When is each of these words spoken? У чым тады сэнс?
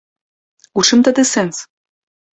У 0.81 0.85
чым 0.89 1.03
тады 1.09 1.27
сэнс? 1.35 1.57